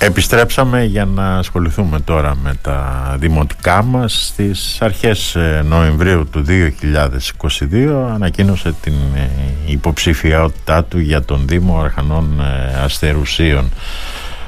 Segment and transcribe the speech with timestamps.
[0.00, 4.26] Επιστρέψαμε για να ασχοληθούμε τώρα με τα δημοτικά μας.
[4.26, 9.28] Στις αρχές ε, Νοεμβρίου του 2022 ανακοίνωσε την ε,
[9.66, 13.70] υποψηφιότητά του για τον Δήμο Αρχανών ε, Αστερουσίων.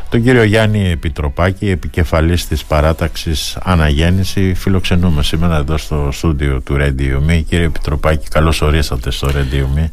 [0.08, 7.30] Τον κύριο Γιάννη Επιτροπάκη επικεφαλής της παράταξης Αναγέννηση φιλοξενούμε σήμερα εδώ στο στούντιο του Radio
[7.30, 9.84] Me κύριε Επιτροπάκη καλώς ορίσατε στο Radio Me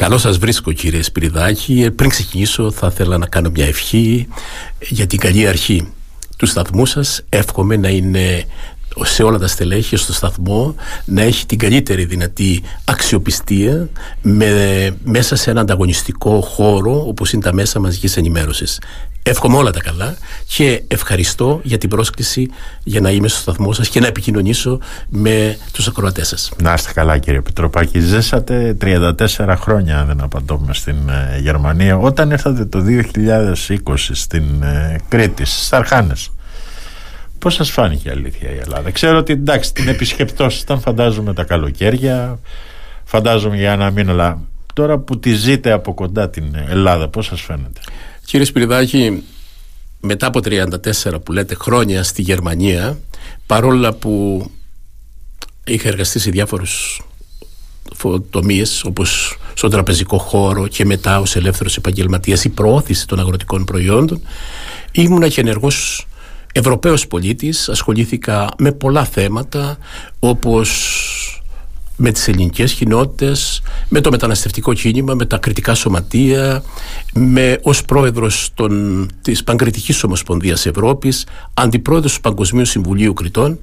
[0.00, 1.82] Καλώ σας βρίσκω κύριε Σπυριδάκη.
[1.82, 4.28] Ε, πριν ξεκινήσω θα ήθελα να κάνω μια ευχή
[4.78, 5.92] για την καλή αρχή
[6.36, 7.22] του σταθμού σας.
[7.28, 8.44] Εύχομαι να είναι
[9.02, 10.74] σε όλα τα στελέχη στο σταθμό
[11.04, 13.88] να έχει την καλύτερη δυνατή αξιοπιστία
[14.22, 18.78] με, μέσα σε ένα ανταγωνιστικό χώρο όπως είναι τα μέσα μαζικής ενημέρωσης.
[19.22, 20.16] Εύχομαι όλα τα καλά
[20.46, 22.50] και ευχαριστώ για την πρόσκληση
[22.84, 26.52] για να είμαι στο σταθμό σας και να επικοινωνήσω με τους ακροατές σας.
[26.62, 28.00] Να είστε καλά κύριε Πετροπάκη.
[28.00, 31.96] Ζήσατε 34 χρόνια, αν δεν απαντώμε, στην ε, Γερμανία.
[31.96, 36.30] Όταν ήρθατε το 2020 στην ε, Κρήτη, στις Αρχάνες,
[37.38, 42.38] πώς σας φάνηκε η αλήθεια η Ελλάδα; Ξέρω ότι εντάξει την επισκεπτόσασταν φαντάζομαι τα καλοκαίρια,
[43.04, 44.38] φαντάζομαι για ένα μήνα, αλλά
[44.74, 47.80] τώρα που τη ζείτε από κοντά την Ελλάδα, πώς σας φαίνεται;
[48.24, 49.22] Κύριε Σπυριδάκη,
[50.00, 52.98] μετά από 34 που λέτε χρόνια στη Γερμανία,
[53.46, 54.44] παρόλα που
[55.64, 57.00] είχα εργαστεί σε διάφορους
[58.30, 64.22] τομείς όπως στον τραπεζικό χώρο και μετά ως ελεύθερος επαγγελματίας η προώθηση των αγροτικών προϊόντων
[64.92, 66.06] ήμουνα και ενεργός
[66.52, 69.78] Ευρωπαίος πολίτης ασχολήθηκα με πολλά θέματα
[70.18, 70.68] όπως
[72.02, 76.62] με τις ελληνικές κοινότητες, με το μεταναστευτικό κίνημα, με τα κριτικά σωματεία,
[77.12, 83.60] με ως πρόεδρος των, της Παγκριτικής Ομοσπονδίας Ευρώπης, αντιπρόεδρος του Παγκοσμίου Συμβουλίου Κριτών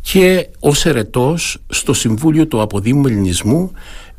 [0.00, 3.70] και ως ερετός στο Συμβούλιο του Αποδήμου Ελληνισμού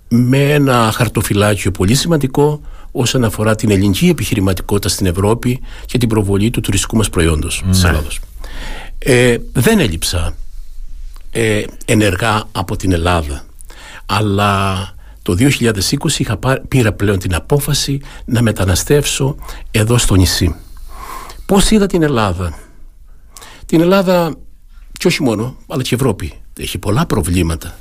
[0.07, 6.49] με ένα χαρτοφυλάκιο πολύ σημαντικό όσον αφορά την ελληνική επιχειρηματικότητα στην Ευρώπη και την προβολή
[6.49, 7.71] του τουριστικού μας προϊόντος ναι.
[7.71, 8.19] της Ελλάδος.
[8.97, 10.35] Ε, δεν έλειψα
[11.31, 13.43] ε, ενεργά από την Ελλάδα
[14.05, 14.77] αλλά
[15.21, 15.79] το 2020
[16.17, 19.35] είχα πήρα πλέον την απόφαση να μεταναστεύσω
[19.71, 20.55] εδώ στο νησί.
[21.45, 22.57] Πώς είδα την Ελλάδα;
[23.65, 24.35] Την Ελλάδα
[24.91, 26.33] και όχι μόνο, αλλά και η Ευρώπη.
[26.59, 27.75] Έχει πολλά προβλήματα.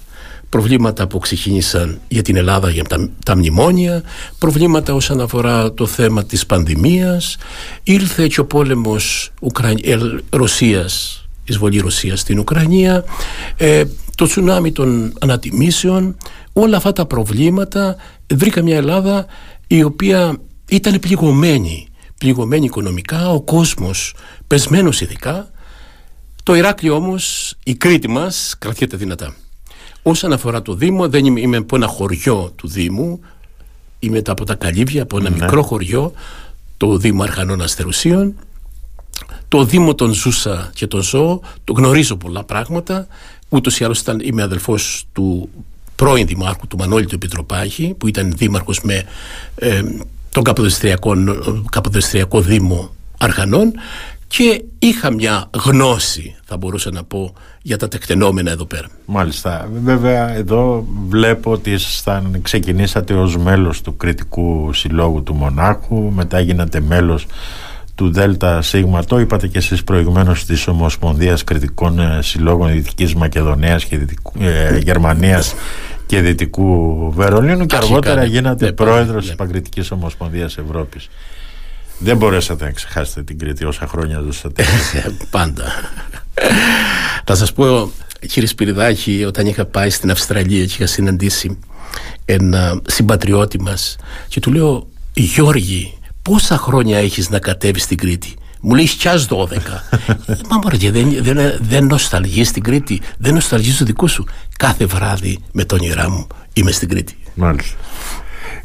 [0.49, 4.03] Προβλήματα που ξεκίνησαν για την Ελλάδα για τα, τα μνημόνια,
[4.39, 7.37] προβλήματα όσον αφορά το θέμα της πανδημίας,
[7.83, 9.69] ήλθε και ο πόλεμος Ουκρα...
[9.69, 9.99] Ε,
[10.31, 11.19] Ρωσίας,
[11.50, 13.05] εισβολή Ρωσίας στην Ουκρανία,
[13.56, 13.84] ε,
[14.15, 16.16] το τσουνάμι των ανατιμήσεων,
[16.53, 17.97] όλα αυτά τα προβλήματα
[18.34, 19.27] βρήκα μια Ελλάδα
[19.66, 20.37] η οποία
[20.69, 21.88] ήταν πληγωμένη,
[22.19, 24.15] πληγωμένη οικονομικά, ο κόσμος
[24.47, 25.50] πεσμένος ειδικά.
[26.43, 29.34] Το Ηράκλειο όμως, η Κρήτη μας κρατιέται δυνατά.
[30.03, 33.21] Όσον αφορά το Δήμο, δεν είμαι, είμαι από ένα χωριό του Δήμου,
[33.99, 35.37] είμαι από τα Καλύβια, από ένα ναι.
[35.37, 36.12] μικρό χωριό,
[36.77, 38.34] το Δήμο Αρχανών Αστερουσίων.
[39.50, 43.06] Το Δήμο τον ζούσα και τον ζω, το γνωρίζω πολλά πράγματα.
[43.49, 45.49] Ούτως ή άλλως είμαι αδελφός του
[45.97, 49.05] πρώην δημάρχου του Μανώλη του Επιτροπάχη, που ήταν δήμαρχος με
[49.55, 49.83] ε,
[50.31, 50.43] τον
[51.71, 53.72] Καποδεστριακό Δήμο Αρχανών
[54.27, 57.32] και είχα μια γνώση, θα μπορούσα να πω,
[57.62, 58.87] για τα τεκτενόμενα εδώ πέρα.
[59.06, 59.69] Μάλιστα.
[59.84, 66.81] Βέβαια, εδώ βλέπω ότι ήσασταν, ξεκινήσατε ως μέλος του Κριτικού Συλλόγου του Μονάχου, μετά γίνατε
[66.81, 67.27] μέλος
[68.00, 73.84] του ΔΕΛΤΑ ΣΥΓΜΑ, το είπατε και εσείς προηγουμένως της Ομοσπονδίας Κριτικών ε, Συλλόγων Δυτικής Μακεδονίας
[73.84, 75.55] και Δυτικού, ε, Γερμανίας
[76.06, 79.21] και Δυτικού Βερολίνου και αργότερα γίνατε ναι, πρόεδρος ναι.
[79.21, 81.09] της Παγκριτικής Ομοσπονδίας Ευρώπης.
[81.99, 84.65] Δεν μπορέσατε να ξεχάσετε την Κρήτη όσα χρόνια ζούσατε.
[85.31, 85.65] Πάντα.
[87.25, 87.93] Θα σας πω
[88.28, 91.59] κύριε Σπυριδάκη όταν είχα πάει στην Αυστραλία και είχα συναντήσει
[92.25, 93.97] ένα συμπατριώτη μας
[94.28, 99.36] και του λέω Γιώργη πόσα χρόνια έχεις να κατέβεις στην Κρήτη; Μου λέει κι 12
[100.48, 103.00] Μα μωρέ δεν, δεν, δεν νοσταλγείς στην Κρήτη.
[103.19, 104.26] Δεν νοσταλγείς το δικό σου.
[104.58, 107.16] Κάθε βράδυ με τον όνειρά μου είμαι στην Κρήτη.
[107.34, 107.76] Μάλιστα.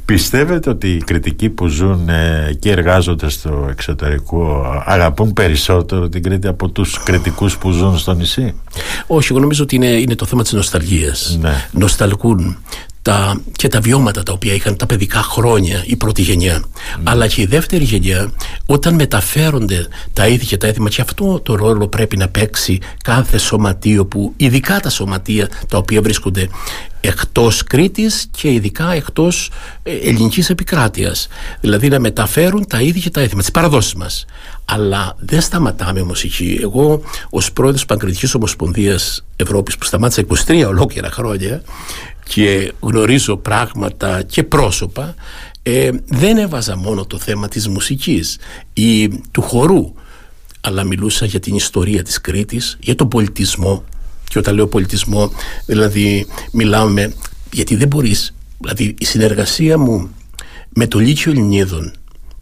[0.06, 6.48] Πιστεύετε ότι οι κριτικοί που ζουν ε, και εργάζονται στο εξωτερικό αγαπούν περισσότερο την Κρήτη
[6.48, 8.54] από τους κριτικούς που ζουν στο νησί;
[9.08, 11.38] Όχι, εγώ νομίζω ότι είναι, είναι το θέμα της νοσταλγίας.
[11.42, 11.68] Ναι.
[11.72, 12.58] Νοσταλγούν
[13.06, 16.54] τα, και τα βιώματα τα οποία είχαν τα παιδικά χρόνια η πρώτη γενιά.
[16.54, 16.64] Ναι.
[17.04, 18.32] Αλλά και η δεύτερη γενιά,
[18.66, 23.38] όταν μεταφέρονται τα είδη και τα έθιμα, και αυτό το ρόλο πρέπει να παίξει κάθε
[23.38, 26.48] σωματείο που, ειδικά τα σωματεία τα οποία βρίσκονται
[27.02, 29.52] εκτός Κρήτης και ειδικά εκτός
[29.84, 31.28] ε, ελληνικής επικράτειας.
[31.62, 34.26] Δηλαδή να μεταφέρουν τα ίδια και τα έθιμα, τις παραδόσεις μας.
[34.66, 36.60] Αλλά δεν σταματάμε όμως εκεί.
[36.62, 41.62] Εγώ ως πρόεδρος Παγκριτικής Ομοσπονδίας Ευρώπης που σταμάτησα 23 ολόκληρα χρόνια
[42.30, 45.16] και γνωρίζω πράγματα και πρόσωπα
[45.64, 48.38] ε, δεν έβαζα μόνο το θέμα της μουσικής
[48.74, 49.94] ή του χορού
[50.62, 53.84] αλλά μιλούσα για την ιστορία της Κρήτης, για τον πολιτισμό
[54.30, 55.32] και όταν λέω πολιτισμό
[55.66, 57.14] δηλαδή μιλάμε
[57.52, 60.10] γιατί δεν μπορείς δηλαδή η συνεργασία μου
[60.70, 61.94] με το Λύκειο Ελληνίδων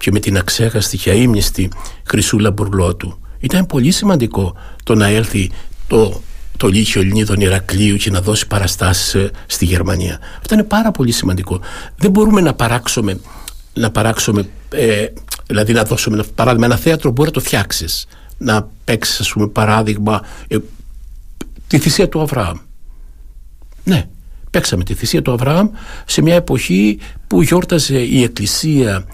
[0.03, 1.69] και με την αξέχαστη και αείμνηστη
[2.03, 5.51] Χρυσούλα Μπουρλότου ήταν πολύ σημαντικό το να έλθει
[5.87, 6.21] το,
[6.57, 10.19] το Λύκειο Ελληνίδων Ηρακλείου και να δώσει παραστάσεις ε, στη Γερμανία.
[10.39, 11.59] Αυτό είναι πάρα πολύ σημαντικό.
[11.95, 13.19] Δεν μπορούμε να παράξουμε,
[13.73, 15.05] να παράξουμε ε,
[15.47, 16.65] δηλαδή να δώσουμε ένα παράδειγμα.
[16.65, 18.05] Ένα θέατρο μπορεί να το φτιάξεις.
[18.37, 20.57] Να παίξεις, ας πούμε, παράδειγμα, ε,
[21.67, 22.57] τη θυσία του Αβραάμ.
[23.83, 24.07] Ναι,
[24.51, 25.69] παίξαμε τη θυσία του Αβραάμ
[26.05, 29.05] σε μια εποχή που γιόρταζε η Εκκλησία,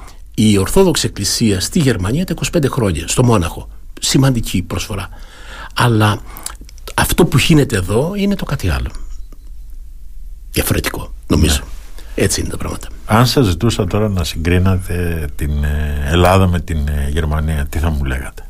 [0.42, 3.70] η Ορθόδοξη Εκκλησία στη Γερμανία τα 25 χρόνια, στο Μόναχο.
[4.00, 5.10] Σημαντική προσφορά.
[5.74, 6.22] Αλλά
[6.94, 8.92] αυτό που γίνεται εδώ είναι το κάτι άλλο.
[10.52, 11.60] Διαφορετικό, νομίζω.
[11.60, 12.24] Ναι.
[12.24, 12.88] Έτσι είναι τα πράγματα.
[13.06, 17.90] Αν σας ζητούσα τώρα να συγκρίνατε την ε, Ελλάδα με την ε, Γερμανία, τι θα
[17.90, 18.48] μου λέγατε;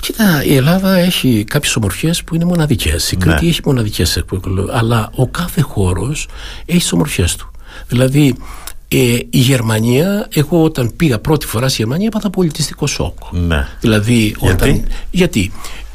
[0.00, 3.12] Κοίτα, η Ελλάδα έχει κάποιες ομορφιές που είναι μοναδικές.
[3.12, 3.24] Η ναι.
[3.24, 4.24] Κρήτη έχει μοναδικές
[4.72, 6.28] αλλά ο κάθε χώρος
[6.66, 7.50] έχει τις ομορφιές του.
[7.88, 8.36] Δηλαδή,
[8.88, 13.18] ε, η Γερμανία, εγώ όταν πήγα πρώτη φορά στη Γερμανία, έπαθα πολιτιστικό σοκ.
[13.30, 13.66] Ναι.
[13.80, 15.52] Δηλαδή, όταν, γιατί;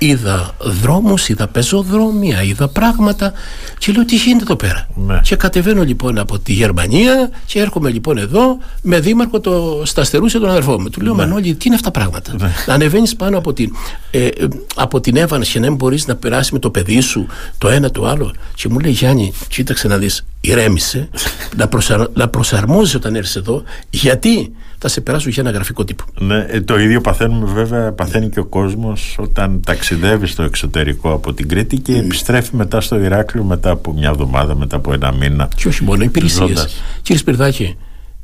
[0.08, 3.34] Είδα δρόμους, είδα πεζοδρόμια, είδα πράγματα
[3.78, 5.20] και λέω τι γίνεται εδώ πέρα; Ναι.
[5.24, 10.50] Και κατεβαίνω λοιπόν από τη Γερμανία και έρχομαι λοιπόν εδώ με δήμαρχο το Σταστερούσε τον
[10.50, 10.90] αδερφό μου.
[10.90, 11.22] Του λέω ναι.
[11.24, 12.52] Μανώλη, τι είναι αυτά τα πράγματα; Ναι.
[12.66, 13.76] Να ανεβαίνεις πάνω από την,
[14.12, 14.28] ε,
[14.76, 17.28] από την Εύανση και να μην μπορείς να περάσεις με το παιδί σου
[17.58, 18.34] το ένα το άλλο.
[18.56, 21.10] Και μου λέει Γιάννη, κοίταξε να δεις, ηρέμησε,
[21.56, 24.52] να, προσαρ, να προσαρμόζει όταν έρθεις εδώ, γιατί
[24.84, 26.04] θα σε περάσουν για ένα γραφικό τύπο.
[26.20, 31.34] Ναι, ε, το ίδιο παθαίνουμε βέβαια, παθαίνει και ο κόσμος όταν ταξιδεύει στο εξωτερικό από
[31.34, 32.04] την Κρήτη και mm.
[32.04, 35.50] επιστρέφει μετά στο Ηράκλειο μετά από μια εβδομάδα, μετά από ένα μήνα.
[35.56, 36.82] Και όχι μόνο, υπηρεσίες.
[37.02, 37.78] Κύριε Σπυρδάκη,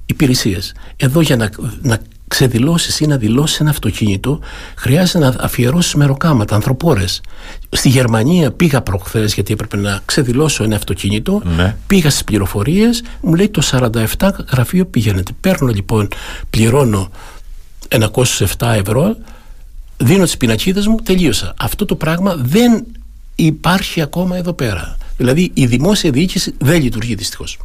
[0.06, 0.76] υπηρεσίες.
[0.96, 1.50] Εδώ για να,
[1.82, 2.00] να
[2.30, 4.40] ξεδηλώσεις ή να δηλώσεις ένα αυτοκίνητο,
[4.76, 7.22] χρειάζεται να αφιερώσεις μεροκάματα, ανθρωπόρες.
[7.70, 11.42] Στη Γερμανία πήγα προχθές γιατί έπρεπε να ξεδηλώσω ένα αυτοκίνητο.
[11.56, 11.76] Ναι.
[11.88, 13.62] Πήγα στις πληροφορίες, μου λέει το
[14.18, 15.32] 47 γραφείο πηγαίνετε.
[15.42, 16.08] Παίρνω λοιπόν,
[16.50, 17.10] πληρώνω
[17.88, 18.46] 907
[18.76, 19.16] ευρώ,
[19.98, 21.54] δίνω τις πινακίδες μου, τελείωσα.
[21.58, 22.86] Αυτό το πράγμα δεν
[23.36, 24.98] υπάρχει ακόμα εδώ πέρα.
[25.18, 27.58] Δηλαδή η δημόσια διοίκηση δεν λειτουργεί δυστυχώς.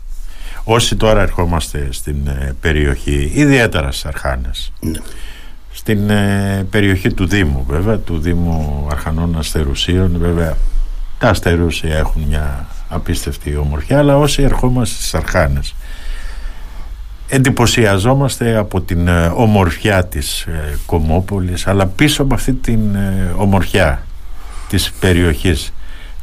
[0.65, 4.99] Όσοι τώρα ερχόμαστε στην ε, περιοχή, ιδιαίτερα στις Αρχάνες, ναι.
[5.73, 10.56] στην ε, περιοχή του Δήμου βέβαια, του Δήμου Αρχανών Αστερουσίων, βέβαια
[11.19, 15.75] τα Αστερούσια έχουν μια απίστευτη ομορφιά, αλλά όσοι ερχόμαστε στις Αρχάνες,
[17.29, 20.47] εντυπωσιαζόμαστε από την ε, ομορφιά της
[20.87, 22.81] Κομόπολης, αλλά πίσω από αυτή την
[23.37, 24.06] ομορφιά
[24.69, 25.73] της περιοχής,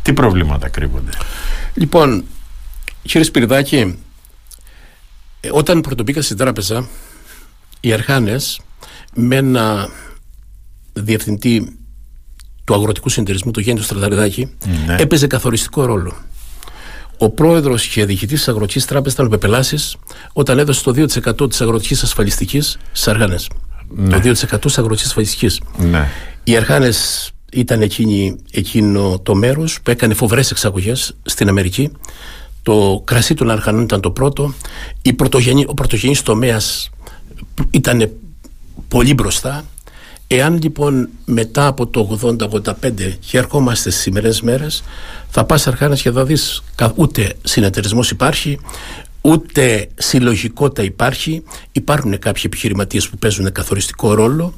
[0.01, 1.11] τι προβλήματα κρύβονται;
[1.73, 2.23] Λοιπόν,
[3.01, 3.93] κύριε Σπυρδάκη, ε,
[5.49, 6.87] όταν πρωτοπήκα στην τράπεζα,
[7.79, 8.61] οι Αρχάνες
[9.15, 9.89] με ένα
[10.93, 11.77] διευθυντή
[12.63, 14.55] του αγροτικού συνεταιρισμού, το Γέννη Στραταριδάκη,
[14.85, 14.95] ναι.
[14.99, 16.15] έπαιζε καθοριστικό ρόλο.
[17.17, 19.95] Ο πρόεδρος και διοικητής της Αγροτικής Τράπεζας ήταν ο Πεπελάσης
[20.33, 23.49] όταν έδωσε το 2% της αγροτικής ασφαλιστικής στι Αρχάνες.
[23.89, 24.19] Ναι.
[24.19, 25.61] Το 2% της αγροτικής ασφαλιστικής.
[25.77, 26.07] Ναι.
[26.43, 31.91] Οι Αρχάνες ήταν εκείνη, εκείνο το μέρος που έκανε φοβερές εξαγωγές στην Αμερική
[32.63, 34.53] το κρασί των Αρχανών ήταν το πρώτο.
[35.01, 36.89] Η πρωτογενή, ο πρωτογενής τομέας
[37.71, 38.11] ήταν
[38.87, 39.65] πολύ μπροστά.
[40.27, 42.73] Εάν λοιπόν μετά από το 80-85
[43.19, 44.83] και ερχόμαστε στις σημερινές μέρες
[45.29, 46.63] θα πας αρχάνας και θα δεις
[46.95, 48.59] ούτε συνεταιρισμός υπάρχει
[49.21, 54.53] ούτε συλλογικότητα υπάρχει υπάρχουν κάποιοι επιχειρηματίες που παίζουν καθοριστικό ρόλο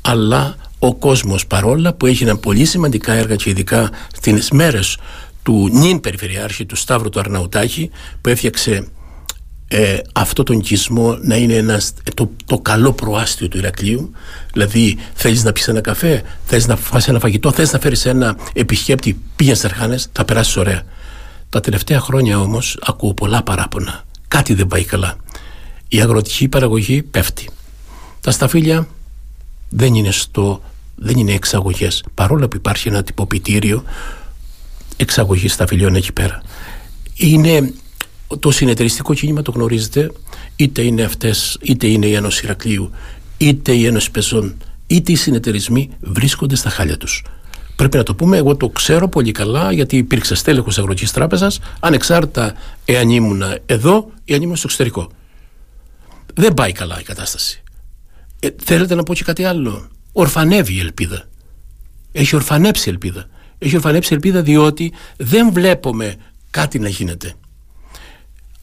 [0.00, 4.98] αλλά ο κόσμος παρόλα που έγιναν πολύ σημαντικά έργα και ειδικά στις μέρες
[5.44, 8.88] του νυν περιφερειάρχη του Σταύρου του Αρναουτάκη που έφτιαξε
[9.68, 14.12] ε, αυτό τον οικισμό να είναι ένας, το, το καλό προάστιο του Ηρακλείου.
[14.52, 18.36] Δηλαδή θέλεις να πεις ένα καφέ θέλεις να φας ένα φαγητό θέλεις να φέρεις ένα
[18.52, 20.82] επισκέπτη πήγαινε στις Αρχάνες θα περάσεις ωραία.
[21.48, 24.04] Τα τελευταία χρόνια όμως ακούω πολλά παράπονα.
[24.28, 25.16] Κάτι δεν πάει καλά.
[25.88, 27.50] Η αγροτική παραγωγή πέφτει.
[28.20, 28.88] Τα σταφύλια
[29.68, 30.62] δεν είναι στο
[30.96, 32.04] δεν είναι εξαγωγές.
[32.14, 33.84] Παρόλο που υπάρχει ένα τυποποιητήριο
[34.96, 36.42] εξαγωγή σταφυλιών εκεί πέρα.
[37.16, 37.72] Είναι
[38.38, 40.12] το συνεταιριστικό κίνημα το γνωρίζετε,
[40.56, 42.90] είτε είναι αυτές, είτε είναι η Ένωση Ηρακλείου,
[43.36, 47.24] είτε η Ένωση Πεζών, είτε οι συνεταιρισμοί βρίσκονται στα χάλια τους.
[47.76, 52.54] Πρέπει να το πούμε, εγώ το ξέρω πολύ καλά γιατί υπήρξε στέλεχος Αγροτικής Τράπεζας, ανεξάρτητα
[52.84, 55.10] εάν ήμουν εδώ ή αν ήμουν στο εξωτερικό.
[56.34, 57.62] Δεν πάει καλά η κατάσταση.
[58.40, 59.88] Ε, θέλετε να πω και κάτι άλλο.
[60.12, 61.24] Ορφανεύει η ελπίδα.
[62.12, 63.26] Έχει ορφανέψει η ελπίδα
[63.58, 66.16] έχει ορφανέψει ελπίδα διότι δεν βλέπουμε
[66.50, 67.34] κάτι να γίνεται.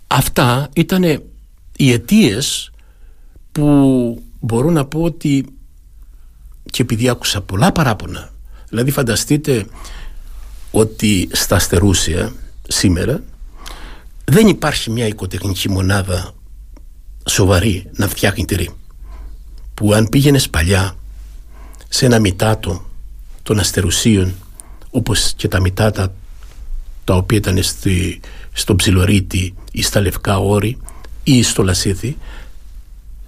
[0.07, 1.03] Αυτά ήταν
[1.75, 2.71] οι αιτίες
[3.51, 5.45] που μπορώ να πω ότι
[6.71, 8.29] και επειδή άκουσα πολλά παράπονα
[8.69, 9.65] δηλαδή φανταστείτε
[10.71, 12.33] ότι στα Αστερούσια
[12.67, 13.23] σήμερα
[14.25, 16.33] δεν υπάρχει μια οικοτεχνική μονάδα
[17.25, 18.69] σοβαρή να φτιάχνει τυρί
[19.73, 20.95] που αν πήγαινες παλιά
[21.89, 22.85] σε ένα μητάτο
[23.43, 24.33] των αστερουσίων
[24.91, 26.13] όπως και τα μητάτα
[27.03, 28.19] τα οποία ήταν στη,
[28.51, 30.77] στο Ψιλορίτη ή στα Λευκά Όρη
[31.23, 32.17] ή στο Λασίθι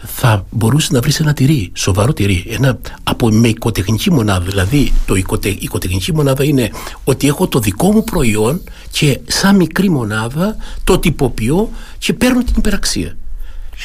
[0.06, 2.46] θα μπορούσε να βρεις ένα τυρί, σοβαρό τυρί.
[2.50, 4.46] Ένα, από, με οικοτεχνική μονάδα.
[4.46, 6.72] Δηλαδή, το οικοτε, η οικοτεχνική μονάδα είναι
[7.04, 12.54] ότι έχω το δικό μου προϊόν και σαν μικρή μονάδα το τυποποιώ και παίρνω την
[12.58, 13.18] υπεραξία.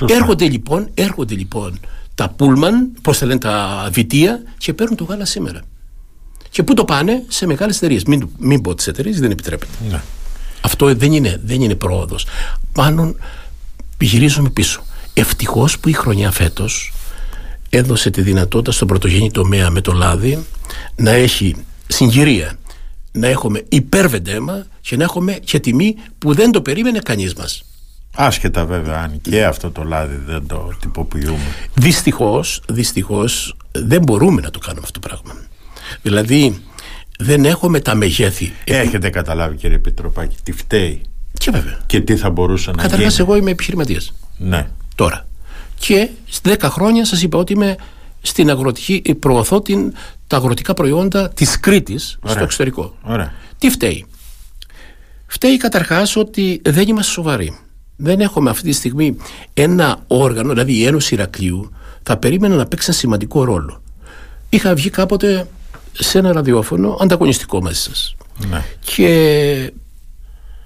[0.07, 1.79] Έρχονται λοιπόν, έρχονται λοιπόν
[2.15, 5.61] τα πούλμαν, πώς θα λένε τα βιτία και παίρνουν το γάλα σήμερα.
[6.51, 8.05] Και πού το πάνε, σε μεγάλες εταιρείες.
[8.05, 9.73] Μην, μην πω τις εταιρείες, δεν επιτρέπεται.
[9.91, 10.01] Ναι.
[10.61, 12.27] Αυτό δεν είναι, δεν είναι πρόοδος.
[12.73, 13.15] Πάνω
[13.99, 14.83] γυρίζουμε πίσω.
[15.15, 16.93] Ευτυχώς που η χρονιά φέτος
[17.71, 20.47] έδωσε τη δυνατότητα στον πρωτογενή τομέα με το λάδι
[20.97, 22.59] να έχει συγκυρία,
[23.13, 27.63] να έχουμε υπερβεντέμα και να έχουμε και τιμή που δεν το περίμενε κανείς μας.
[28.15, 31.55] Άσχετα βέβαια αν και αυτό το λάδι δεν το τυποποιούμε.
[31.75, 35.48] Δυστυχώς, δυστυχώς δεν μπορούμε να το κάνουμε αυτό το πράγμα.
[36.03, 36.63] Δηλαδή
[37.19, 38.53] δεν έχουμε τα μεγέθη.
[38.65, 41.01] Έχετε καταλάβει κύριε Επιτροπάκη τι φταίει.
[41.33, 41.79] Και βέβαια.
[41.87, 43.11] Και τι θα μπορούσε να Καταρχάς, γίνει.
[43.11, 44.15] Καταρχάς εγώ είμαι επιχειρηματίας.
[44.37, 44.69] Ναι.
[44.95, 45.27] Τώρα.
[45.79, 46.09] Και
[46.43, 47.77] 10 χρόνια σας είπα ότι είμαι
[48.23, 49.93] στην αγροτική, ε, προωθώ την,
[50.27, 52.97] τα αγροτικά προϊόντα της Κρήτης στο εξωτερικό.
[53.03, 53.33] Ωραία.
[53.59, 54.07] Τι φταίει;
[55.27, 57.59] Φταίει καταρχάς ότι δεν είμαστε σοβαροί
[58.01, 59.17] δεν έχουμε αυτή τη στιγμή
[59.55, 61.71] ένα όργανο, δηλαδή η Ένωση Ηρακλείου
[62.03, 63.83] θα περίμενα να παίξει ένα σημαντικό ρόλο.
[64.49, 65.49] Είχα βγει κάποτε
[65.99, 68.17] σε ένα ραδιόφωνο ανταγωνιστικό μαζί σας
[68.49, 68.65] ναι.
[68.95, 69.07] και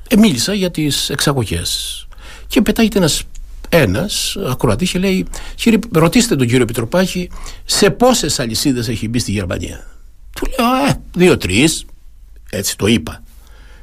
[0.08, 2.06] ε, μίλησα για τις εξαγωγές
[2.46, 3.22] και πετάγεται ένας
[3.68, 7.30] ένας ακροατής και λέει κύριε, ρωτήστε τον κύριο Πιτροπάχη
[7.64, 9.86] σε πόσες αλυσίδες έχει μπει στη Γερμανία
[10.34, 11.84] του λέω ε, δύο-τρεις
[12.50, 13.22] έτσι το είπα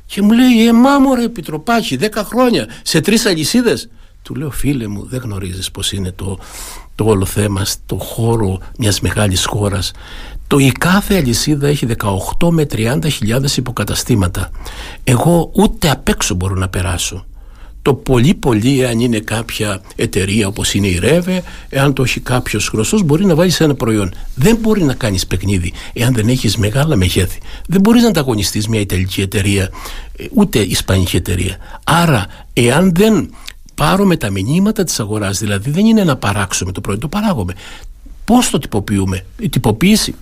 [0.10, 3.90] και μου λέει, Ε, μάμο επιτροπάκι, 10 χρόνια σε τρεις αλυσίδες.
[4.22, 6.40] Του λέω, Φίλε μου, δεν γνωρίζεις πώς είναι το,
[6.96, 9.92] το όλο θέμα στο χώρο μιας μεγάλης χώρας.
[10.50, 11.88] Το η κάθε αλυσίδα έχει
[12.40, 14.50] 18 με 30 χιλιάδες υποκαταστήματα.
[15.04, 17.26] Εγώ ούτε απ' έξω μπορώ να περάσω.
[17.82, 22.70] Το πολύ πολύ εάν είναι κάποια εταιρεία όπως είναι η Ρεύε εάν το έχει κάποιος
[22.74, 24.14] γνωστός μπορεί να βάλεις ένα προϊόν.
[24.36, 27.40] Δεν μπορεί να κάνεις παιχνίδι εάν δεν έχεις μεγάλα μεγέθη.
[27.68, 29.70] Δεν μπορείς να ανταγωνιστείς μια ιταλική εταιρεία
[30.16, 31.58] ε, ούτε ισπανική εταιρεία.
[31.84, 33.34] Άρα εάν δεν
[33.76, 37.54] πάρουμε τα μηνύματα της αγοράς δηλαδή δεν είναι να παράξουμε το προϊόν το παράγουμε
[38.30, 40.16] πώς το τυποποιούμε; Η τυποποίηση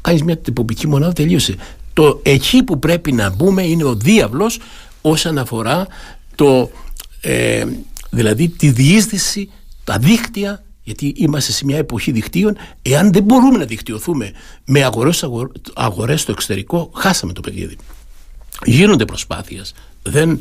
[0.00, 1.56] ε, κάνεις μια τυποποιική μονάδα τελείωσε
[1.92, 4.58] το εκεί που πρέπει να μπούμε είναι ο διάβλος
[5.00, 5.86] όσον αφορά
[6.34, 6.70] το,
[7.20, 7.64] ε,
[8.10, 9.50] δηλαδή τη διείσδυση,
[9.84, 14.32] τα δίκτυα, γιατί είμαστε σε μια εποχή δικτύων, εάν δεν μπορούμε να δικτυωθούμε
[14.64, 15.28] με αγορές,
[15.74, 17.76] αγορές στο εξωτερικό, χάσαμε το παιχνίδι.
[18.64, 19.74] Γίνονται προσπάθειες.
[20.02, 20.40] Δεν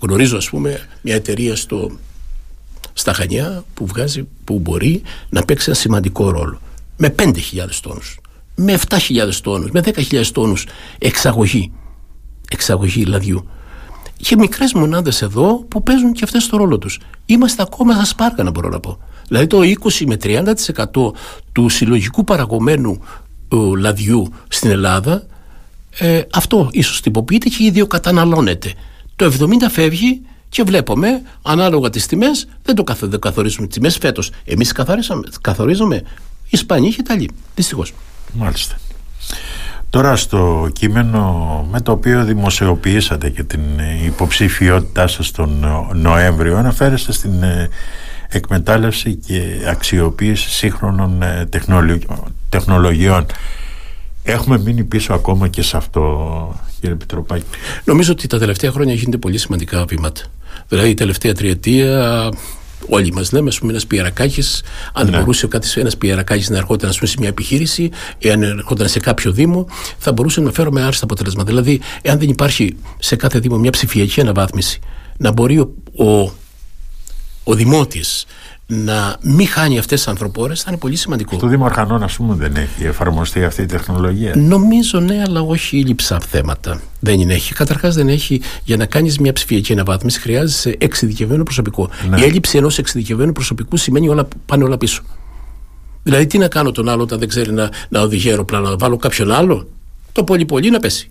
[0.00, 1.98] γνωρίζω ας πούμε μια εταιρεία στο,
[2.92, 6.60] στα Χανιά που βγάζει, που μπορεί να παίξει ένα σημαντικό ρόλο.
[6.96, 7.34] Με 5.000
[7.80, 8.18] τόνους,
[8.60, 10.66] με 7.000 τόνους, με 10.000 τόνους
[10.98, 11.72] εξαγωγή,
[12.50, 13.48] εξαγωγή λαδιού
[14.16, 17.00] και μικρές μονάδες εδώ που παίζουν και αυτές το ρόλο τους.
[17.26, 18.98] Είμαστε ακόμα στα σπάργανα, μπορώ να πω.
[19.28, 21.12] Δηλαδή το 20 με 30%
[21.52, 23.00] του συλλογικού παραγωμένου
[23.48, 25.26] ε, λαδιού στην Ελλάδα
[25.98, 28.72] ε, αυτό ίσως τυποποιείται και ίδιο καταναλώνεται.
[29.16, 32.84] Το 70 φεύγει και βλέπουμε ανάλογα τις τιμές, δεν το
[33.18, 34.30] καθορίζουμε τις τιμές φέτος.
[34.44, 34.72] Εμείς
[35.40, 36.04] καθορίζουμε οι
[36.50, 37.30] Ισπανοί και οι Ιταλοί.
[37.54, 37.92] Δυστυχώς.
[38.32, 38.76] Μάλιστα.
[39.90, 43.60] Τώρα στο κείμενο με το οποίο δημοσιοποιήσατε και την
[44.06, 47.68] υποψηφιότητά σας τον Νοέμβριο αναφέρεστε στην ε,
[48.28, 51.48] εκμετάλλευση και αξιοποίηση σύγχρονων ε,
[52.48, 53.26] τεχνολογιών.
[54.22, 57.44] Έχουμε μείνει πίσω ακόμα και σε αυτό κύριε Πιτροπάκη;
[57.84, 60.20] Νομίζω ότι τα τελευταία χρόνια γίνονται πολύ σημαντικά βήματα.
[60.68, 62.28] Δηλαδή η τελευταία τριετία
[62.88, 64.42] Όλοι μας λέμε, ας πούμε, ένας πιερακάκι,
[64.92, 65.18] αν ναι.
[65.18, 65.48] μπορούσε
[65.80, 69.66] ένας πιερακάκι να ερχόταν πούμε, σε μια επιχείρηση, εάν ερχόταν σε κάποιο Δήμο,
[69.98, 71.48] θα μπορούσε να φέρουμε άριστα αποτελέσματα.
[71.48, 74.80] Δηλαδή, εάν δεν υπάρχει σε κάθε Δήμο μια ψηφιακή αναβάθμιση,
[75.16, 76.32] να μπορεί ο, ο,
[77.44, 78.26] ο δημότης
[78.70, 81.36] να μην χάνει αυτές τις ανθρωπόρες θα είναι πολύ σημαντικό.
[81.36, 85.76] Στο Δήμο Αρχανών, ας πούμε, δεν έχει εφαρμοστεί αυτή η τεχνολογία; Νομίζω ναι, αλλά όχι
[85.76, 86.80] λειψά θέματα.
[87.00, 87.54] Δεν είναι έχει.
[87.54, 88.40] Καταρχάς, δεν έχει.
[88.64, 91.90] Για να κάνεις μια ψηφιακή αναβάθμιση, χρειάζεσαι εξειδικευμένο προσωπικό.
[92.08, 92.20] Ναι.
[92.20, 95.02] Η έλλειψη ενός εξειδικευμένου προσωπικού σημαίνει όλα πάνε όλα πίσω.
[96.02, 98.96] Δηλαδή, τι να κάνω τον άλλο όταν δεν ξέρει να, να οδηγεί αεροπλάνο, να βάλω
[98.96, 99.68] κάποιον άλλο;
[100.12, 101.10] Το πολύ πολύ να πέσει.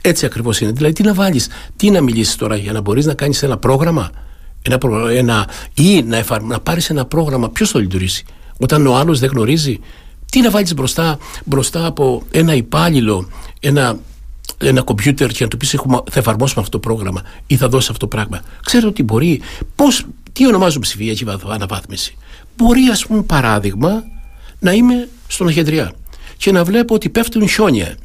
[0.00, 0.70] Έτσι ακριβώς είναι.
[0.72, 4.10] Δηλαδή, τι να βάλεις, τι να μιλήσεις τώρα για να μπορείς να κάνεις ένα πρόγραμμα;
[4.66, 8.24] Ένα, προ, ένα, ή να, εφαρ, να πάρεις ένα πρόγραμμα, ποιος το λειτουργήσει;
[8.58, 9.80] Όταν ο άλλος δεν γνωρίζει,
[10.30, 13.28] τι να βάλεις μπροστά, μπροστά από ένα υπάλληλο,
[13.60, 13.98] ένα
[14.58, 15.70] ένα κομπιούτερ και να του πεις
[16.10, 18.40] θα εφαρμόσουμε αυτό το πρόγραμμα ή θα δώσει αυτό το πράγμα.
[18.64, 19.40] Ξέρετε ότι μπορεί.
[19.74, 22.16] Πώς, τι ονομάζουμε ψηφιακή αναβάθμιση.
[22.56, 24.04] Μπορεί, ας πούμε, παράδειγμα,
[24.58, 25.92] να είμαι στον Αχεντριά
[26.36, 27.96] και να βλέπω ότι πέφτουν χιόνια.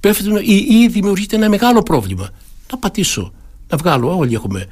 [0.00, 2.28] Πέφτουν, ή, ή δημιουργείται ένα μεγάλο πρόβλημα.
[2.70, 3.32] Να πατήσω,
[3.68, 4.66] να βγάλω, όλοι έχουμε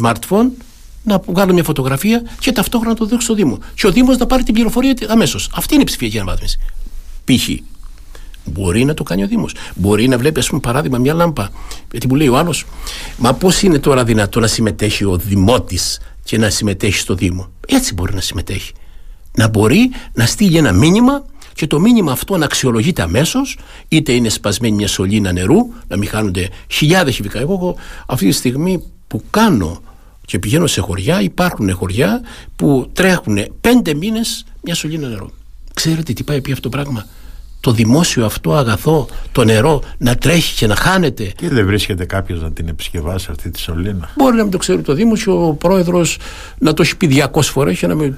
[0.00, 0.46] smartphone,
[1.04, 3.58] να βγάλω μια φωτογραφία και ταυτόχρονα να το δείξω στο Δήμο.
[3.74, 5.50] Και ο Δήμος να πάρει την πληροφορία αμέσως.
[5.54, 6.58] Αυτή είναι η ψηφιακή αναβάθμιση.
[7.24, 7.48] Π.χ.
[8.44, 9.54] Μπορεί να το κάνει ο Δήμος.
[9.74, 11.48] Μπορεί να βλέπει, ας πούμε, παράδειγμα, μια λάμπα.
[11.90, 12.66] Γιατί μου λέει ο άλλος,
[13.16, 17.94] Μα πώς είναι τώρα δυνατό να συμμετέχει ο Δημότης και να συμμετέχει στο Δήμο; Έτσι
[17.94, 18.72] μπορεί να συμμετέχει.
[19.34, 23.58] Να μπορεί να στείλει ένα μήνυμα και το μήνυμα αυτό να αξιολογείται αμέσως,
[23.88, 25.56] είτε είναι σπασμένη μια σωλήνα νερού,
[25.88, 27.38] να μην χάνονται χιλιάδες χιλικά.
[27.38, 29.82] Εγώ αυτή τη στιγμή που κάνω
[30.24, 32.20] και πηγαίνω σε χωριά, υπάρχουν χωριά
[32.56, 35.30] που τρέχουν πέντε μήνες μια σωλήνα νερού.
[35.74, 37.06] Ξέρετε τι πάει πει αυτό το πράγμα;
[37.60, 41.32] Το δημόσιο αυτό αγαθό, το νερό, να τρέχει και να χάνεται.
[41.36, 44.10] Και δεν βρίσκεται κάποιος να την επισκευάσει αυτή τη σωλήνα.
[44.16, 46.18] Μπορεί να μην το ξέρει το Δήμος και ο πρόεδρος
[46.58, 48.14] να το έχει πει 200 φορές και να, μην,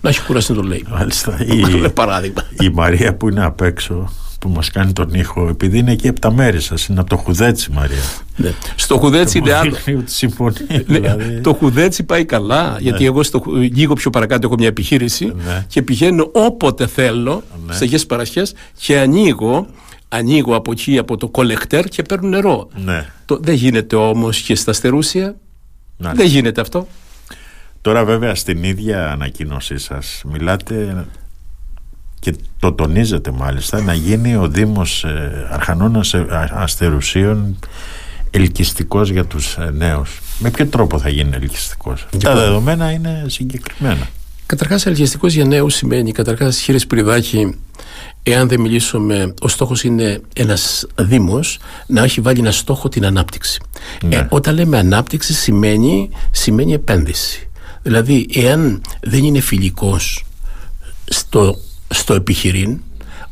[0.00, 0.84] να έχει κουράσει να το λέει.
[0.88, 1.38] Μάλιστα.
[1.84, 2.44] Η, παράδειγμα.
[2.60, 6.20] η Μαρία που είναι απ' έξω που μας κάνει τον ήχο επειδή είναι εκεί από
[6.20, 8.02] τα μέρη σας είναι από το Χουδέτσι Μαρία
[8.36, 8.52] ναι.
[8.76, 10.78] στο Χουδέτσι είναι άλλο ναι.
[10.78, 11.40] δηλαδή.
[11.40, 12.78] το Χουδέτσι πάει καλά ναι.
[12.80, 13.42] γιατί εγώ στο,
[13.74, 15.64] λίγο πιο παρακάτω έχω μια επιχείρηση ναι.
[15.68, 17.74] και πηγαίνω όποτε θέλω ναι.
[17.74, 19.66] σε γες παρασχές και ανοίγω
[20.08, 23.06] ανοίγω από εκεί από το κολεκτέρ και παίρνω νερό ναι.
[23.24, 25.36] το, δεν γίνεται όμως και στα στερούσια
[25.96, 26.86] δεν γίνεται αυτό
[27.80, 31.06] Τώρα βέβαια στην ίδια ανακοίνωσή σας μιλάτε
[32.20, 36.00] και το τονίζετε μάλιστα να γίνει ο Δήμος ε, Αρχανών
[36.52, 37.58] Αστερουσίων
[38.30, 40.20] ελκυστικός για τους ε, νέους.
[40.38, 44.08] Με ποιο τρόπο θα γίνει ελκυστικός; Τα δεδομένα είναι συγκεκριμένα.
[44.46, 47.54] Καταρχάς ελκυστικός για νέους σημαίνει καταρχάς χείρες πριδάκι
[48.22, 53.60] εάν δεν μιλήσουμε, ο στόχος είναι ένας δήμος να έχει βάλει ένα στόχο την ανάπτυξη.
[54.02, 54.16] Ναι.
[54.16, 57.48] Ε, όταν λέμε ανάπτυξη σημαίνει, σημαίνει επένδυση.
[57.82, 60.24] Δηλαδή εάν δεν είναι φιλικός
[61.04, 62.80] στο στο επιχειρήν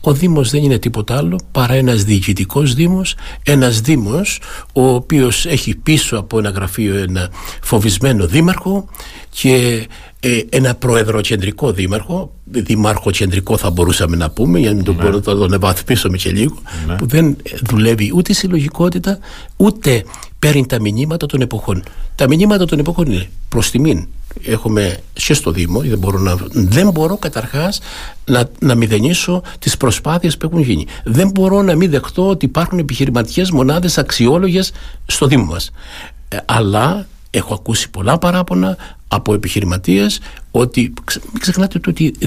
[0.00, 4.40] ο Δήμος δεν είναι τίποτα άλλο παρά ένας διοικητικός Δήμος ένας Δήμος
[4.72, 7.30] ο οποίος έχει πίσω από ένα γραφείο ένα
[7.62, 8.88] φοβισμένο δήμαρχο
[9.30, 9.86] και
[10.20, 15.20] ε, ένα προεδροκεντρικό δήμαρχο δήμαρχο κεντρικό θα μπορούσαμε να πούμε για να τον, ναι.
[15.20, 16.96] τον ευαθμίσουμε και λίγο ναι.
[16.96, 19.18] που δεν δουλεύει ούτε συλλογικότητα
[19.56, 20.04] ούτε
[20.38, 21.82] παίρνει τα μηνύματα των εποχών
[22.14, 24.06] τα μηνύματα των εποχών είναι προς τιμήν
[24.42, 27.80] έχουμε και στο Δήμο δεν μπορώ, να, δεν μπορώ καταρχάς
[28.24, 30.86] να, να μηδενίσω τις προσπάθειες που έχουν γίνει.
[31.04, 34.72] Δεν μπορώ να μην δεχτώ ότι υπάρχουν επιχειρηματικές μονάδες αξιόλογες
[35.06, 35.70] στο Δήμο μας.
[36.28, 38.76] Ε, αλλά έχω ακούσει πολλά παράπονα
[39.08, 40.20] από επιχειρηματίες
[40.50, 40.80] ότι
[41.32, 42.26] μην ξεχνάτε ότι 19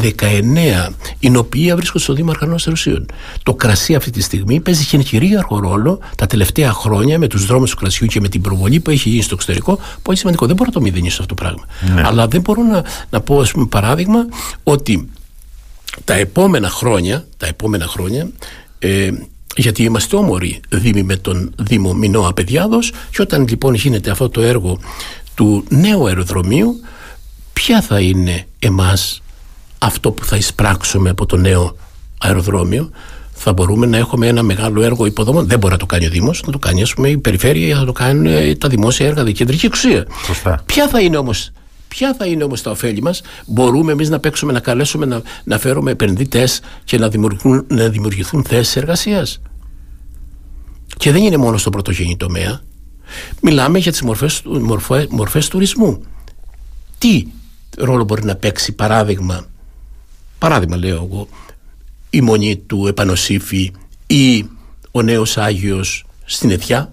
[0.00, 0.88] 19
[1.36, 3.06] οποία βρίσκονται στο Δήμο Αρχανών Ρωσίων.
[3.42, 7.70] Το κρασί αυτή τη στιγμή παίζει και κυρίαρχο ρόλο τα τελευταία χρόνια με τους δρόμους
[7.70, 9.78] του κρασιού και με την προβολή που έχει γίνει στο εξωτερικό.
[10.02, 10.46] Πολύ σημαντικό.
[10.46, 11.64] Δεν μπορώ να το μηδενίσω αυτό το πράγμα.
[11.94, 12.02] Ναι.
[12.04, 14.26] Αλλά δεν μπορώ να, να πω, ας πούμε, παράδειγμα,
[14.62, 15.08] ότι
[16.04, 18.30] τα επόμενα χρόνια, τα επόμενα χρόνια
[18.78, 19.10] ε,
[19.56, 24.40] γιατί είμαστε όμοροι δήμοι με τον Δήμο Μινώα Παιδιάδος και όταν λοιπόν γίνεται αυτό το
[24.40, 24.78] έργο
[25.34, 26.80] του νέου αεροδρομίου
[27.52, 29.22] ποια θα είναι εμάς
[29.84, 31.76] αυτό που θα εισπράξουμε από το νέο
[32.18, 32.90] αεροδρόμιο
[33.32, 35.46] θα μπορούμε να έχουμε ένα μεγάλο έργο υποδομών.
[35.46, 37.92] Δεν μπορεί να το κάνει ο Δήμος, να το κάνει πούμε, η περιφέρεια, θα το
[37.92, 40.06] κάνουν ε, τα δημόσια έργα, η κεντρική εξουσία.
[40.66, 41.50] Ποια θα είναι όμως
[41.88, 45.58] Ποια θα είναι όμως τα ωφέλη μας, μπορούμε εμείς να παίξουμε, να καλέσουμε να, να
[45.58, 49.40] φέρουμε επενδυτές και να δημιουργηθούν, να δημιουργηθούν θέσεις εργασίας;
[50.96, 52.60] Και δεν είναι μόνο στο πρωτογενή τομέα.
[53.40, 54.02] Μιλάμε για τις
[55.10, 56.02] μορφές τουρισμού.
[56.98, 57.26] Τι
[57.76, 59.46] ρόλο μπορεί να παίξει, παράδειγμα,
[60.44, 61.28] παράδειγμα λέω εγώ,
[62.10, 63.72] η μονή του Επανοσύφη
[64.06, 64.44] ή
[64.90, 66.92] ο νέος Άγιος στην Εθιά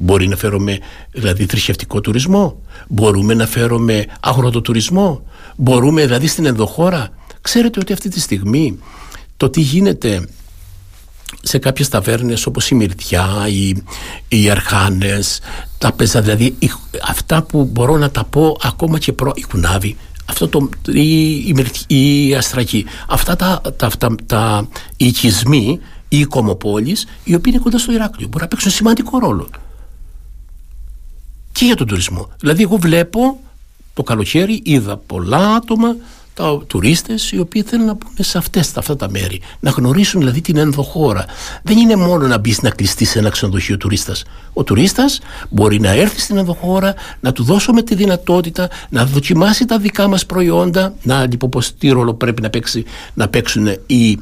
[0.00, 0.78] Μπορεί να φέρουμε
[1.10, 5.22] δηλαδή θρησκευτικό τουρισμό, μπορούμε να φέρουμε αγροτοτουρισμό,
[5.56, 7.08] μπορούμε δηλαδή στην ενδοχώρα.
[7.40, 8.78] Ξέρετε ότι αυτή τη στιγμή
[9.36, 10.28] το τι γίνεται
[11.42, 13.76] σε κάποιες ταβέρνες όπως η Μυρτιά, οι,
[14.28, 15.40] οι Αρχάνες,
[15.78, 16.56] τα πεζά, δηλαδή
[17.08, 19.32] αυτά που μπορώ να τα πω ακόμα και προ...
[19.34, 19.96] η Κουνάβη,
[20.28, 21.54] αυτό το, η, η,
[21.86, 27.92] η Αστρακή, αυτά τα, τα, τα, τα οικισμοί, οι οικομοπόλεις, οι οποίοι είναι κοντά στο
[27.92, 29.48] Ηράκλειο, μπορεί να παίξουν σημαντικό ρόλο
[31.52, 32.28] και για τον τουρισμό.
[32.40, 33.40] Δηλαδή, εγώ βλέπω
[33.94, 35.96] το καλοκαίρι, είδα πολλά άτομα
[36.38, 39.40] τα τουρίστες οι οποίοι θέλουν να πούνε σε αυτές, αυτά τα μέρη.
[39.60, 41.24] Να γνωρίσουν δηλαδή την ενδοχώρα.
[41.62, 44.24] Δεν είναι μόνο να μπεις να κλειστείς σε ένα ξενοδοχείο τουρίστας.
[44.52, 49.78] Ο τουρίστας μπορεί να έρθει στην ενδοχώρα, να του δώσουμε τη δυνατότητα να δοκιμάσει τα
[49.78, 54.18] δικά μας προϊόντα, να αντιποπώσει τι ρόλο πρέπει να, παίξει, να παίξουν οι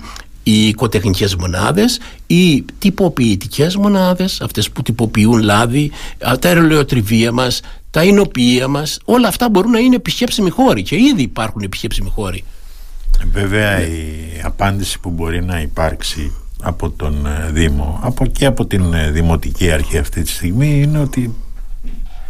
[0.49, 7.61] οι οικοτεχνικές μονάδες ή τυποποιητικές μονάδες αυτές που τυποποιούν λάδι τα αερολεοτριβία μας
[7.97, 12.45] τα εινοποιεία μας όλα αυτά μπορούν να είναι επισκέψιμοι χώροι και ήδη υπάρχουν επισκέψιμοι χώροι
[13.33, 16.33] Βέβαια η απάντηση που μπορεί να υπάρξει
[16.63, 20.99] από τον ε, Δήμο από και από την ε, Δημοτική Αρχή αυτή τη στιγμή είναι
[20.99, 21.35] ότι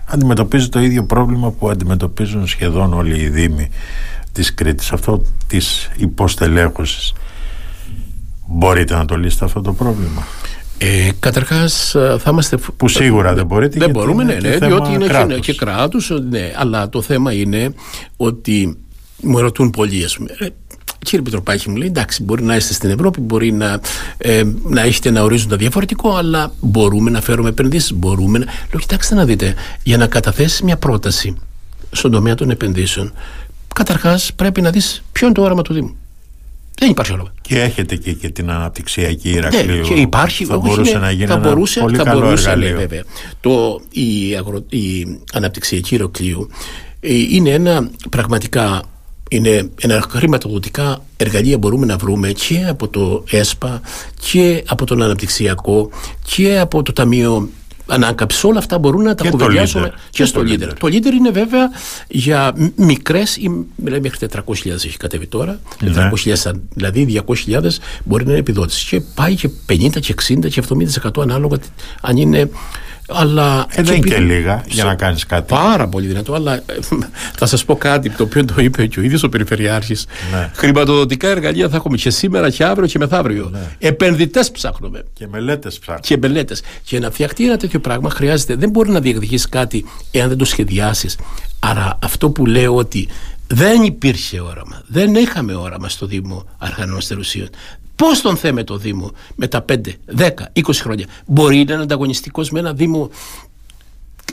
[0.06, 3.68] αντιμετωπίζει το ίδιο πρόβλημα που αντιμετωπίζουν σχεδόν όλοι οι Δήμοι
[4.32, 7.12] της Κρήτης αυτό της υποστελέχωσης
[8.46, 10.26] Μπορείτε να το λύσετε αυτό το πρόβλημα;
[10.78, 12.56] Ε, Καταρχάς, θα είμαστε.
[12.76, 13.78] Που σίγουρα δεν μπορείτε.
[13.78, 15.40] Δεν μπορούμε, ναι, ναι διότι είναι κράτους.
[15.40, 16.10] και, κράτους.
[16.30, 17.74] Ναι, αλλά το θέμα είναι
[18.16, 18.78] ότι
[19.22, 20.30] μου ρωτούν πολλοί, ας πούμε.
[20.38, 20.46] Ε,
[20.98, 23.80] κύριε Πετροπάκη μου λέει εντάξει μπορεί να είστε στην Ευρώπη μπορεί να,
[24.18, 28.44] ε, να έχετε ένα ορίζοντα διαφορετικό αλλά μπορούμε να φέρουμε επενδύσεις μπορούμε να...
[28.44, 31.34] Λέω κοιτάξτε να δείτε για να καταθέσει μια πρόταση
[31.90, 33.12] στον τομέα των επενδύσεων
[33.74, 35.96] καταρχάς πρέπει να δεις ποιο είναι το όραμα του Δήμου
[36.78, 37.32] δεν υπάρχει όνομα.
[37.40, 39.76] Και έχετε και, και την αναπτυξιακή Ηρακλείου.
[39.76, 40.44] Ναι, και υπάρχει.
[40.44, 42.74] Θα μπορούσε είναι, να γίνει θα ένα μπορούσε, πολύ θα καλό μπορούσε, εργαλείο.
[42.74, 43.02] Ναι, βέβαια.
[43.40, 46.48] Το, η, αγρο, η αναπτυξιακή Ηρακλείου
[47.00, 48.82] ε, είναι ένα πραγματικά
[49.30, 53.80] είναι ένα χρηματοδοτικά εργαλεία μπορούμε να βρούμε και από το ΕΣΠΑ
[54.30, 55.90] και από τον Αναπτυξιακό
[56.34, 57.48] και από το Ταμείο
[57.86, 58.46] ανάκαμψη.
[58.46, 60.70] Όλα αυτά μπορούν να τα κουβεντιάσουμε και, και στο leader.
[60.78, 61.70] Το leader είναι βέβαια
[62.08, 63.38] για μικρές,
[63.76, 65.60] δηλαδή μέχρι 400.000 έχει κατέβει τώρα.
[65.80, 66.10] Ναι.
[66.24, 67.62] 400.000, δηλαδή 200.000
[68.04, 68.86] μπορεί να είναι επιδότηση.
[68.86, 70.62] Και πάει και 50 και 60 και
[71.04, 71.58] 70% ανάλογα
[72.00, 72.50] αν είναι
[73.08, 75.54] αλλά ε, δεν είναι και λίγα για να κάνεις κάτι.
[75.54, 76.34] Πάρα πολύ δυνατό.
[76.34, 76.62] Αλλά ε,
[77.38, 80.06] θα σας πω κάτι το οποίο το είπε και ο ίδιος ο Περιφερειάρχης.
[80.32, 80.50] Ναι.
[80.54, 83.48] Χρηματοδοτικά εργαλεία θα έχουμε και σήμερα και αύριο και μεθαύριο.
[83.52, 83.58] Ναι.
[83.78, 85.04] Επενδυτές ψάχνουμε.
[85.12, 86.06] Και μελέτες ψάχνουμε.
[86.06, 86.62] Και μελέτες.
[86.84, 88.54] Και να φτιαχτεί ένα τέτοιο πράγμα χρειάζεται.
[88.54, 91.18] Δεν μπορεί να διεκδικήσει κάτι εάν δεν το σχεδιάσεις.
[91.58, 93.08] Άρα αυτό που λέω ότι
[93.46, 94.82] δεν υπήρχε όραμα.
[94.86, 97.48] Δεν είχαμε όραμα στο Δήμο Αρχανών Αστερουσίων.
[97.96, 99.78] Πώς τον θέμε το Δήμο με τα 5,
[100.16, 103.10] 10, 20 χρόνια; Μπορεί να είναι ανταγωνιστικός με ένα Δήμο,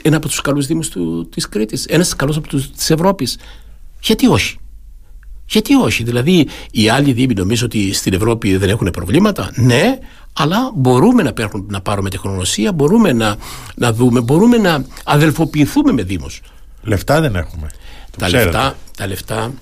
[0.02, 0.90] ένα από τους καλούς Δήμους
[1.30, 3.38] της Κρήτης, ένας καλός από της Ευρώπης.
[4.00, 4.58] Γιατί όχι;
[5.48, 9.50] Γιατί όχι; Δηλαδή, οι άλλοι Δήμοι νομίζω ότι στην Ευρώπη δεν έχουν προβλήματα.
[9.54, 9.98] Ναι,
[10.32, 13.36] αλλά μπορούμε να, παίρνουμε, να πάρουμε τεχνογνωσία, μπορούμε να,
[13.74, 16.40] να δούμε, μπορούμε να αδελφοποιηθούμε με Δήμους.
[16.82, 17.70] Λεφτά δεν έχουμε.
[18.18, 19.52] Τα λεφτά, τα λεφτά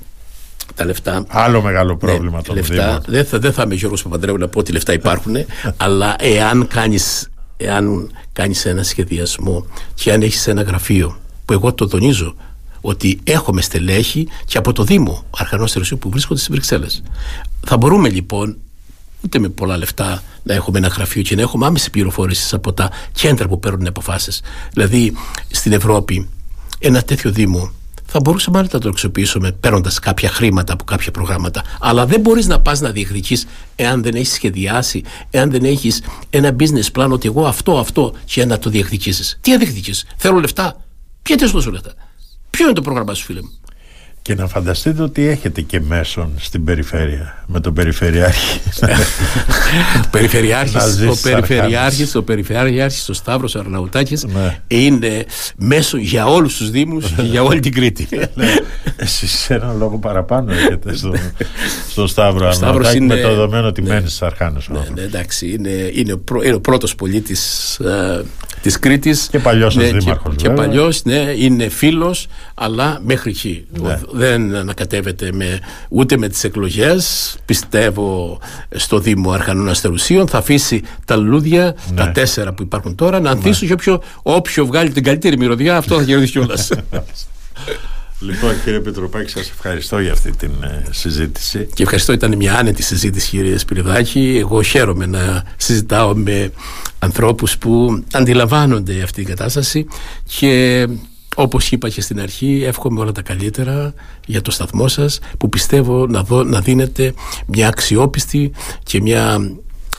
[0.75, 1.25] τα λεφτά.
[1.29, 4.59] Άλλο μεγάλο πρόβλημα ναι, των λεφτά, Δεν θα, δεν θα είμαι Γιώργος Παπαντρέου να πω
[4.59, 5.37] ότι λεφτά υπάρχουν,
[5.77, 11.89] αλλά εάν κάνεις, εάν κάνεις ένα σχεδιασμό και αν έχεις ένα γραφείο, που εγώ το
[11.89, 12.35] τονίζω,
[12.81, 17.03] ότι έχουμε στελέχη και από το Δήμο Αρχανός Θερουσίου που βρίσκονται στις Βρυξέλλες.
[17.67, 18.57] Θα μπορούμε λοιπόν
[19.25, 22.91] ούτε με πολλά λεφτά να έχουμε ένα γραφείο και να έχουμε άμεση πληροφόρηση από τα
[23.13, 24.43] κέντρα που παίρνουν αποφάσεις.
[24.73, 25.13] Δηλαδή
[25.51, 26.29] στην Ευρώπη
[26.79, 27.71] ένα τέτοιο Δήμο
[28.13, 31.63] θα μπορούσαμε να το αξιοποιήσουμε παίρνοντας κάποια χρήματα από κάποια προγράμματα.
[31.81, 33.47] Αλλά δεν μπορείς να πας να διεκδικείς
[33.77, 38.45] εάν δεν έχεις σχεδιάσει, εάν δεν έχεις ένα business plan ότι εγώ αυτό, αυτό και
[38.45, 39.39] να το διεκδικήσεις.
[39.41, 40.85] Τι να διεκδικήσεις, Θέλω λεφτά;
[41.23, 41.95] Ποια τι δώσω λεφτά;
[42.51, 43.51] Ποιο είναι το πρόγραμμά σου, φίλε μου;
[44.23, 48.61] Και να φανταστείτε ότι έχετε και μέσον στην περιφέρεια με τον Περιφερειάρχη.
[50.11, 54.61] Περιφερειάρχης, ο Περιφερειάρχης, ο Περιφερειάρχης, ο Σταύρος Αρναουτάκης ναι.
[54.67, 55.25] είναι
[55.57, 58.09] μέσο για όλους τους Δήμους και για όλη την Κρήτη.
[58.35, 58.55] ναι.
[58.97, 61.15] Εσείς ένα λόγο παραπάνω έχετε στον
[61.89, 63.15] στο Σταύρο Αρναουτάκη είναι...
[63.15, 63.89] με το δεδομένο ότι ναι.
[63.89, 64.69] μένεις στις Αρχάνες.
[64.69, 68.25] Ναι, ναι, εντάξει, είναι, είναι, προ, είναι ο πρώτος πολίτης uh,
[68.63, 69.29] της Κρήτης.
[69.31, 70.35] Και παλιός ναι, δήμαρχος.
[70.37, 73.67] Και, και παλιός, ναι, είναι φίλος, αλλά μέχρι εκεί.
[74.13, 80.83] Ναι δεν ανακατεύεται με, ούτε με τις εκλογές πιστεύω στο Δήμο Αρχανών Αστερουσίων θα αφήσει
[81.05, 81.97] τα λουλούδια ναι.
[81.97, 83.75] τα τέσσερα που υπάρχουν τώρα να ανθίσουν ναι.
[83.75, 86.71] και όποιο, όποιο βγάλει την καλύτερη μυρωδιά αυτό θα κερδίσει κιόλας.
[88.25, 92.83] Λοιπόν κύριε Πετροπάκη σας ευχαριστώ για αυτή την ε, συζήτηση Και ευχαριστώ ήταν μια άνετη
[92.83, 96.53] συζήτηση κύριε Σπυριδάκη Εγώ χαίρομαι να συζητάω με
[96.99, 99.87] ανθρώπους που αντιλαμβάνονται αυτή την κατάσταση
[100.39, 100.87] Και
[101.37, 103.95] όπως είπα και στην αρχή, εύχομαι όλα τα καλύτερα
[104.27, 107.15] για το σταθμό σας που πιστεύω να, δω, να δίνετε
[107.47, 109.39] μια αξιόπιστη και μια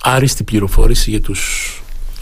[0.01, 1.77] άριστη πληροφόρηση για τους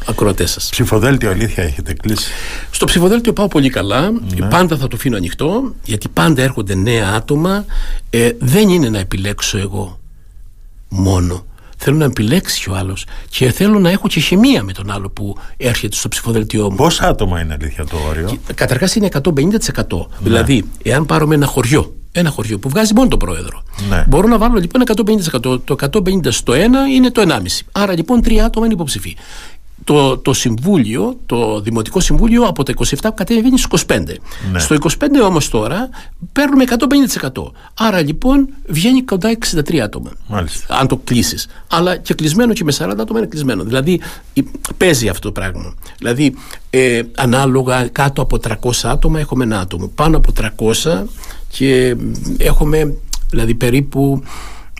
[0.05, 0.69] ακροατές σας.
[0.69, 2.31] Ψηφοδέλτιο, αλήθεια, έχετε κλείσει;
[2.71, 4.11] Στο ψηφοδέλτιο πάω πολύ καλά.
[4.11, 4.47] Ναι.
[4.47, 7.65] Πάντα θα το αφήνω ανοιχτό, γιατί πάντα έρχονται νέα άτομα.
[8.09, 9.99] Ε, δεν είναι να επιλέξω εγώ
[10.89, 11.45] μόνο
[11.83, 15.37] θέλω να επιλέξει ο άλλος και θέλω να έχω και χημεία με τον άλλο που
[15.57, 16.75] έρχεται στο ψηφοδελτιό μου.
[16.75, 19.29] Πόσα άτομα είναι αλήθεια το όριο, Καταρχάς είναι 150%.
[19.39, 20.05] Ναι.
[20.19, 23.63] Δηλαδή, εάν πάρουμε ένα χωριό ένα χωριό που βγάζει μόνο το πρόεδρο.
[23.89, 24.05] Ναι.
[24.07, 24.83] Μπορώ να βάλω λοιπόν
[25.41, 25.41] 150%.
[25.41, 26.57] Το 150 στο 1
[26.95, 27.37] είναι το 1,5.
[27.71, 29.15] Άρα λοιπόν τρία άτομα είναι υποψηφοί
[29.83, 34.03] το, το Συμβούλιο, το Δημοτικό Συμβούλιο από τα 27 κατέβαινε στους 25.
[34.51, 34.59] Ναι.
[34.59, 34.89] Στο 25
[35.23, 35.89] όμως τώρα
[36.31, 36.63] παίρνουμε
[37.21, 37.29] 150%.
[37.73, 40.11] Άρα λοιπόν βγαίνει κοντά 63 άτομα.
[40.27, 40.77] Μάλιστα.
[40.79, 41.47] Αν το κλείσεις.
[41.67, 43.63] Αλλά και κλεισμένο και με 40 άτομα είναι κλεισμένο.
[43.63, 44.01] Δηλαδή
[44.77, 45.73] παίζει αυτό το πράγμα.
[45.97, 46.35] Δηλαδή
[46.69, 49.87] ε, ανάλογα κάτω από 300 άτομα έχουμε ένα άτομο.
[49.87, 50.33] Πάνω από
[50.83, 51.03] 300
[51.47, 51.95] και
[52.37, 52.97] έχουμε
[53.29, 54.23] δηλαδή περίπου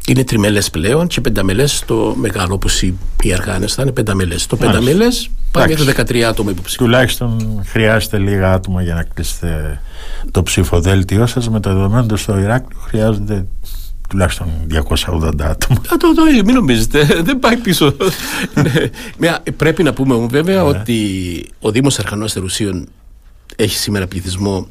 [0.08, 4.46] είναι τριμελές πλέον και πενταμελές το μεγάλο όπως οι, οι αργάνες θα είναι πενταμελές.
[4.46, 6.86] Το πενταμελές πάει μέχρι 13 άτομα υποψήφια.
[6.86, 9.82] Τουλάχιστον χρειάζεται λίγα άτομα για να κλείσετε
[10.32, 13.46] το ψηφοδέλτιό σας με το δεδομένο στο Ηράκλειο χρειάζονται
[14.10, 15.80] τουλάχιστον 280 άτομα.
[15.80, 17.96] Α, το, το, μην νομίζετε, δεν πάει πίσω.
[19.18, 19.38] ναι.
[19.56, 20.70] Πρέπει να πούμε βέβαια ναι.
[20.70, 21.00] ότι
[21.60, 22.88] ο Δήμος Αρχανός Θερουσίων
[23.56, 24.68] έχει σήμερα πληθυσμό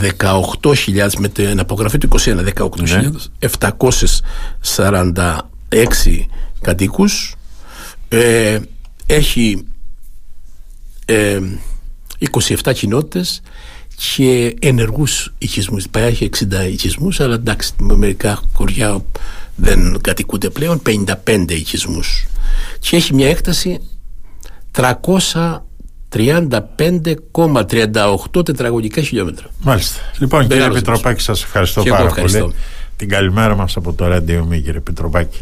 [0.00, 2.52] 18.000 με την απογραφή του 21
[4.76, 6.26] 18.746
[6.60, 7.34] κατοίκους.
[8.08, 8.58] Ε,
[9.06, 9.64] έχει
[11.04, 11.40] ε,
[12.30, 13.42] 27 κοινότητες
[14.14, 15.86] και ενεργούς οικισμούς.
[15.90, 19.04] Έχει 60 οικισμούς αλλά εντάξει με μερικά χωριά
[19.56, 20.82] δεν κατοικούνται πλέον
[21.26, 22.26] 55 οικισμούς.
[22.78, 23.80] Και έχει μια έκταση
[24.76, 25.60] 300
[26.14, 29.46] 35,38 τετραγωνικά χιλιόμετρα.
[29.58, 30.00] Μάλιστα.
[30.18, 32.54] Λοιπόν, κύριε Πετροπάκη, σας ευχαριστώ πάρα πολύ.
[32.96, 35.38] Την καλημέρα μας από το Ρέντιο Μη, κύριε Πετροπάκη.